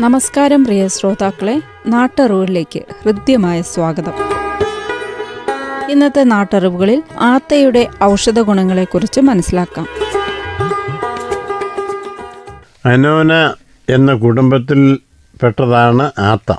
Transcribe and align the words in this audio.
നമസ്കാരം 0.00 0.64
പ്രിയ 0.64 0.88
ശ്രോതാക്കളെ 0.88 1.62
നാട്ടറിവുകളിലേക്ക് 1.86 2.80
ഹൃദ്യമായ 3.02 3.62
സ്വാഗതം. 3.62 4.14
ഇന്നത്തെ 5.90 6.24
നാട്ടറിവുകളിൽ 6.24 7.02
ആത്തയുടെ 7.20 7.88
ഔഷധ 8.02 8.40
ഗുണങ്ങളെക്കുറിച്ച് 8.40 9.20
മനസ്സിലാക്കാം. 9.20 9.86
അനോന 12.86 13.32
എന്ന 13.88 14.14
കുടുംബത്തിൽ 14.14 14.98
പെട്ടതാണ് 15.42 16.12
ആത്ത 16.18 16.52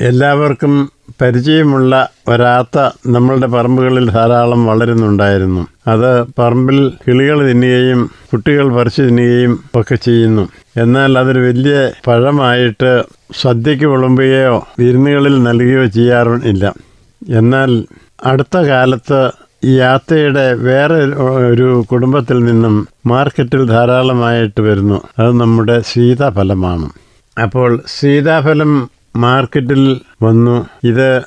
എല്ലാവർക്കും 0.00 0.90
പരിചയമുള്ള 1.20 2.08
ഒരാത്ത 2.28 2.90
നമ്മളുടെ 3.06 3.46
പറമ്പുകളിൽ 3.46 4.10
ധാരാളം 4.10 4.66
വളരുന്നുണ്ടായിരുന്നു. 4.66 5.66
അത് 5.86 6.24
പറമ്പിൽ 6.38 6.92
കിളികൾ 7.08 7.48
തിന്നുകയും 7.48 8.10
കുട്ടികൾ 8.32 8.72
പറിച്ചു 8.72 9.02
തിന്നുകയും 9.02 9.60
ഒക്കെ 9.74 9.94
ചെയ്യുന്നു. 9.94 10.48
എന്നാൽ 10.76 11.18
അതൊരു 11.18 11.40
വലിയ 11.40 11.90
പഴമായിട്ട് 12.06 13.04
സദ്യയ്ക്ക് 13.40 13.84
വിളമ്പുകയോ 13.84 14.66
വിരുന്നുകളിൽ 14.78 15.42
നൽകുകയോ 15.42 15.84
ചെയ്യാറില്ല. 15.84 16.72
എന്നാൽ 17.28 17.84
അടുത്ത 18.24 18.56
കാലത്ത് 18.56 19.30
ഈ 19.64 19.78
ആത്തയുടെ 19.78 20.54
വേറെ 20.54 21.04
ഒരു 21.50 21.84
കുടുംബത്തിൽ 21.92 22.44
നിന്നും 22.44 22.88
മാർക്കറ്റിൽ 23.06 23.66
ധാരാളമായിട്ട് 23.66 24.60
വരുന്നു. 24.60 25.00
അത് 25.18 25.32
നമ്മുടെ 25.32 25.80
സീതാഫലമാണ്. 25.80 26.90
അപ്പോൾ 27.42 27.80
സീതാഫലം 27.86 28.95
മാർക്കറ്റിൽ 29.16 30.00
വന്നു. 30.22 30.66
ഇത് 30.84 31.22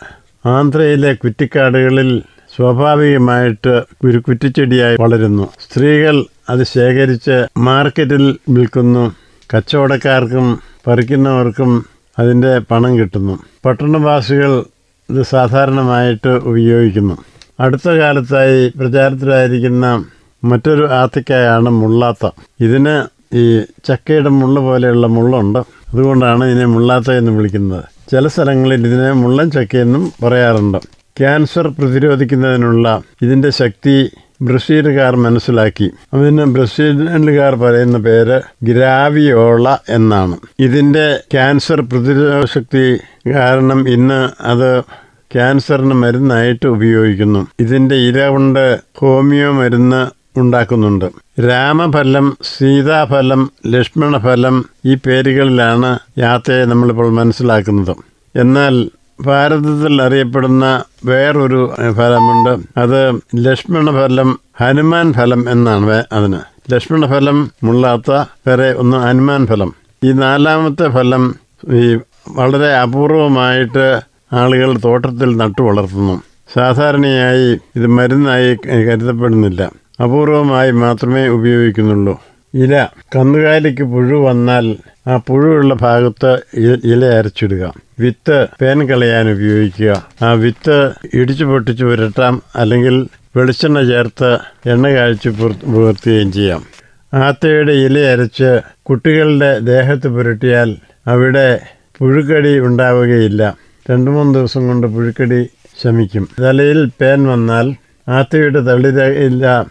ആന്ധ്രയിലെ 0.45 1.13
കുറ്റിക്കാടുകളിൽ 1.13 2.21
സ്വാഭാവികമായിട്ട് 2.55 3.83
ഒരു 4.03 4.17
കുറ്റിച്ചെടിയായി 4.17 4.97
വളരുന്നു. 4.99 5.49
സ്ത്രീകൾ 5.59 6.25
അത് 6.49 6.63
ശേഖരിച്ച് 6.63 7.47
മാർക്കറ്റിൽ 7.57 8.37
വിൽക്കുന്നു. 8.49 9.15
കച്ചവടക്കാർക്കും 9.53 10.59
പറിക്കുന്നവർക്കും 10.87 11.85
അതിന്റെ 12.19 12.59
പണം 12.59 12.99
കിട്ടുന്നു. 12.99 13.39
പട്ടണവാസികൾ 13.65 14.63
ഇത് 15.09 15.21
സാധാരണമായിട്ട് 15.21 16.27
ഉപയോഗിക്കുന്നു. 16.27 17.17
അടുത്ത 17.59 17.89
കാലത്തായി 17.89 18.73
പ്രചാരത്തിലായിരിക്കുന്ന 18.79 20.05
മറ്റൊരു 20.43 20.89
ആത്തിക്കായാണ് 20.89 21.69
മുള്ളാത്ത. 21.69 22.29
ഇതിന് 22.59 23.19
ഈ 23.35 23.61
ചക്കയുടെ 23.85 24.29
മുള്ള 24.29 24.59
പോലെയുള്ള 24.59 25.07
മുള്ളുണ്ട്. 25.07 25.78
അതുകൊണ്ടാണ് 25.93 26.43
ഇതിനെ 26.43 26.65
മുള്ളാത്ത 26.65 27.11
എന്ന് 27.11 27.31
വിളിക്കുന്നത്. 27.31 27.83
ചില 28.11 28.27
സ്ഥലങ്ങളിൽ 28.27 28.87
ഇതിനെ 28.87 29.11
മുള്ളൻ 29.11 29.51
ചക്കയെന്നും 29.51 30.13
പറയാറുണ്ട്. 30.23 30.77
ക്യാൻസർ 31.19 31.67
പ്രതിരോധിക്കുന്നതിനുള്ള 31.67 33.01
ഇതിന്റെ 33.21 33.49
ശക്തി 33.49 34.11
ബ്രസീലുകാർ 34.41 35.15
മനസ്സിലാക്കി. 35.15 35.91
അതിന് 36.13 36.45
ബ്രസീലുകാർ 36.45 37.55
പറയുന്ന 37.55 37.97
പേര് 37.97 38.41
ഗ്രാവിയോള 38.63 39.75
എന്നാണ്. 39.89 40.37
ഇതിന്റെ 40.59 41.19
ക്യാൻസർ 41.31 41.81
പ്രതിരോധ 41.81 42.45
ശക്തി 42.45 42.97
കാരണം 43.29 43.89
ഇന്ന് 43.89 44.29
അത് 44.41 44.81
ക്യാൻസറിന് 45.33 45.93
മരുന്നായിട്ട് 45.93 46.67
ഉപയോഗിക്കുന്നു. 46.67 47.47
ഇതിന്റെ 47.59 47.95
ഇല 47.95 48.27
കൊണ്ട് 48.27 48.79
ഹോമിയോ 48.97 49.51
മരുന്ന് 49.51 50.18
ഉണ്ടാക്കുന്നുണ്ട്. 50.39 51.05
രാമഫലം 51.47 52.37
സീതാഫലം 52.57 53.51
ലക്ഷ്മണഫലം 53.67 54.65
ഈ 54.85 54.95
പേരുകളിലാണ് 54.95 55.99
യാത്രയെ 56.17 56.65
നമ്മളിപ്പോൾ 56.65 57.11
മനസ്സിലാക്കുന്നത്. 57.11 57.95
എന്നാൽ 58.35 58.89
ഭാരതത്തിൽ 59.21 60.01
അറിയപ്പെടുന്ന 60.01 60.83
വേറൊരു 61.05 61.61
ഫലമുണ്ട്. 61.91 62.79
അത് 62.79 62.99
ലക്ഷ്മണഫലം 63.45 64.39
ഹനുമാൻ 64.61 65.13
ഫലം 65.13 65.51
എന്നാണ് 65.51 66.03
അതിന്. 66.11 66.39
ലക്ഷ്മണഫലം 66.73 67.51
മുള്ളാത്ത 67.63 68.11
വരെ 68.47 68.73
ഒന്ന് 68.73 68.97
ഹനുമാൻ 68.97 69.47
ഫലം 69.47 69.73
ഈ 70.03 70.11
നാലാമത്തെ 70.11 70.87
ഫലം 70.89 71.35
ഈ 71.73 71.97
വളരെ 72.29 72.69
അപൂർവമായിട്ട് 72.75 74.01
ആളുകൾ 74.33 74.77
തോട്ടത്തിൽ 74.85 75.37
നട്ടു 75.37 75.61
വളർത്തുന്നു 75.61 76.21
സാധാരണയായി 76.55 77.47
ഇത് 77.75 77.87
മരുന്നായി 77.87 78.57
കരുതപ്പെടുന്നില്ല. 78.67 79.69
അപൂർവമായി 80.03 80.71
മാത്രമേ 80.71 81.27
ഉപയോഗിക്കുന്നുള്ളൂ. 81.27 82.21
ഇല. 82.53 82.87
കന്നുകാലിക്ക് 83.15 83.83
പുഴു 83.83 84.15
വന്നാൽ 84.15 84.75
ആ 85.07 85.17
പുഴുവുള്ള 85.17 85.73
ഭാഗത്ത് 85.73 86.33
ഇല 86.83 87.05
അരച്ചിടുക. 87.05 87.73
വിത്ത് 87.99 88.47
പേൻ 88.61 88.89
കളയാൻ 88.89 89.31
ഉപയോഗിക്കുക. 89.31 90.07
ആ 90.21 90.31
വിത്ത് 90.31 90.91
ഇടിച്ചു 91.13 91.45
പൊട്ടിച്ച് 91.45 91.85
പുരട്ടാം 91.85 92.41
അല്ലെങ്കിൽ 92.55 93.07
വെളിച്ചെണ്ണ 93.35 93.81
ചേർത്ത് 93.83 94.33
എണ്ണ 94.65 94.87
കാഴ്ച 94.87 95.27
പുലർത്തുകയും 95.27 96.31
ചെയ്യാം. 96.31 96.63
ആത്തയുടെ 97.13 97.71
ഇല 97.71 97.99
അരച്ച് 97.99 98.59
കുട്ടികളുടെ 98.83 99.59
ദേഹത്ത് 99.59 100.07
പുരട്ടിയാൽ 100.07 100.75
അവിടെ 101.07 101.59
പുഴുക്കടി 101.97 102.59
ഉണ്ടാവുകയില്ല. 102.59 103.57
രണ്ട് 103.91 104.11
മൂന്ന് 104.11 104.35
ദിവസം 104.35 104.67
കൊണ്ട് 104.67 104.87
പുഴുക്കടി 104.87 105.49
ശമിക്കും. 105.83 106.29
തലയിൽ 106.41 106.89
പേൻ 107.01 107.27
വന്നാൽ 107.27 107.75
ആത്തയുടെ 108.07 108.59
തളിരയില്ല 108.59 109.65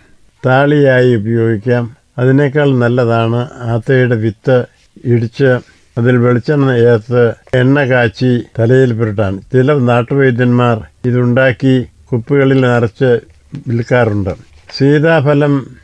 താളിയായി 0.46 1.14
ഉപയോഗിക്കാം. 1.14 1.96
അതിനേക്കാൾ 2.18 2.78
നല്ലതാണ് 2.78 3.48
ആത്തയുടെ 3.60 4.16
വിത്ത് 4.16 4.64
ഇടിച്ച് 5.04 5.58
അതിൽ 5.98 6.16
വെളിച്ചെണ്ണ 6.16 6.76
ചേർത്ത് 6.76 7.34
എണ്ണ 7.54 7.84
കാച്ചി 7.84 8.42
തലയിൽ 8.58 8.92
പുരട്ടാൻ. 8.92 9.40
ചില 9.52 9.74
നാട്ടുവൈദ്യന്മാർ 9.74 10.82
ഇതുണ്ടാക്കി 11.04 11.86
കുപ്പികളിൽ 12.12 12.60
നിറച്ച് 12.60 13.20
വിൽക്കാറുണ്ട്. 13.68 14.30
സീതാഫലം 14.76 15.76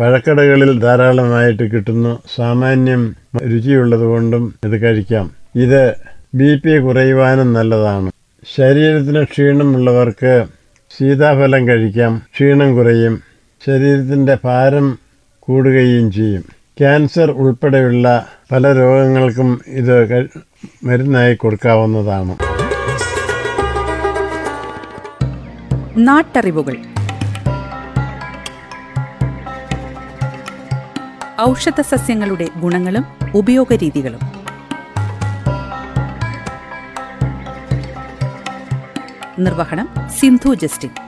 പഴക്കടകളിൽ 0.00 0.80
ധാരാളമായിട്ട് 0.80 1.62
കിട്ടുന്നു. 1.62 2.22
സാമാന്യം 2.36 3.14
രുചിയുള്ളതുകൊണ്ടും 3.36 4.54
ഇത് 4.64 4.82
കഴിക്കാം. 4.82 5.30
ഇത് 5.56 5.94
ബി 6.34 6.56
പി 6.56 6.78
കുറയുവാനും 6.78 7.52
നല്ലതാണ്. 7.52 8.10
ശരീരത്തിന് 8.56 9.24
ക്ഷീണമുള്ളവർക്ക് 9.24 10.46
സീതാഫലം 10.98 11.68
കഴിക്കാം. 11.68 12.22
ക്ഷീണം 12.34 12.76
കുറയും. 12.76 13.27
ശരീരത്തിന്റെ 13.66 14.38
ഭാരം 14.44 14.98
കൂടുകയും 15.40 16.12
ചെയ്യും. 16.12 16.44
ക്യാൻസർ 16.78 17.30
ഉൾപ്പെടെയുള്ള 17.30 18.26
പല 18.52 18.72
രോഗങ്ങൾക്കും 18.72 19.60
ഇത് 19.66 20.28
മരുന്നായി 20.84 21.34
കൊടുക്കാവുന്നതാണ്. 21.34 22.36
നാട്ടറിവുകൾ. 25.96 26.76
ഔഷധ 31.40 31.80
സസ്യങ്ങളുടെ 31.80 32.48
ഗുണങ്ങളും 32.60 33.04
ഉപയോഗരീതികളും. 33.34 34.20
നിർവഹണം 39.38 39.88
സിന്ധു 40.20 40.54
ജസ്റ്റിൻ. 40.54 41.07